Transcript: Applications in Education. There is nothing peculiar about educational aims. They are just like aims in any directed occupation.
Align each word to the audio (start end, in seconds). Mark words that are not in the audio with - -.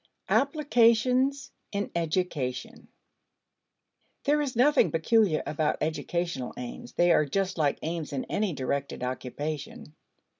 Applications 0.29 1.51
in 1.71 1.91
Education. 1.93 2.87
There 4.23 4.41
is 4.41 4.55
nothing 4.55 4.89
peculiar 4.89 5.43
about 5.45 5.77
educational 5.79 6.55
aims. 6.57 6.93
They 6.93 7.11
are 7.11 7.23
just 7.27 7.59
like 7.59 7.77
aims 7.83 8.11
in 8.11 8.25
any 8.25 8.51
directed 8.51 9.03
occupation. 9.03 9.93